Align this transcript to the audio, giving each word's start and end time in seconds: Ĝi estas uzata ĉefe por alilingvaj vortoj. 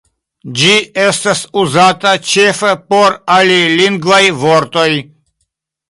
Ĝi 0.59 0.71
estas 1.01 1.43
uzata 1.65 2.15
ĉefe 2.31 2.73
por 2.95 3.21
alilingvaj 3.37 4.23
vortoj. 4.47 4.91